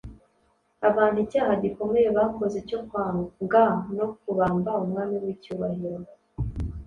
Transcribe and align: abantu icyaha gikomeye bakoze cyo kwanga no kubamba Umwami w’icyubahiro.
abantu 0.89 1.17
icyaha 1.25 1.53
gikomeye 1.63 2.07
bakoze 2.17 2.57
cyo 2.69 2.79
kwanga 2.87 3.63
no 3.97 4.07
kubamba 4.19 4.71
Umwami 4.83 5.15
w’icyubahiro. 5.23 5.99